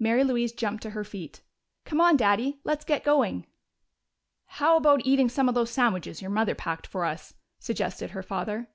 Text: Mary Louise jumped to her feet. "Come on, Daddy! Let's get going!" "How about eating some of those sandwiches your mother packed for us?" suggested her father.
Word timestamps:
Mary 0.00 0.24
Louise 0.24 0.50
jumped 0.50 0.82
to 0.82 0.90
her 0.90 1.04
feet. 1.04 1.42
"Come 1.84 2.00
on, 2.00 2.16
Daddy! 2.16 2.58
Let's 2.64 2.84
get 2.84 3.04
going!" 3.04 3.46
"How 4.46 4.76
about 4.76 5.06
eating 5.06 5.28
some 5.28 5.48
of 5.48 5.54
those 5.54 5.70
sandwiches 5.70 6.20
your 6.20 6.30
mother 6.32 6.56
packed 6.56 6.88
for 6.88 7.04
us?" 7.04 7.34
suggested 7.60 8.10
her 8.10 8.22
father. 8.24 8.68